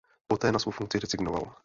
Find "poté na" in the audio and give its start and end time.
0.27-0.59